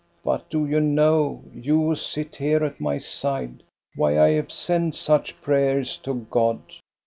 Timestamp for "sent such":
4.51-5.39